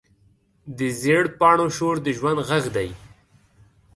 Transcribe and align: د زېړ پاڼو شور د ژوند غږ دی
د 0.77 0.79
زېړ 1.01 1.23
پاڼو 1.39 1.67
شور 1.77 1.95
د 2.05 2.07
ژوند 2.17 2.39
غږ 2.47 2.63
دی 2.75 2.89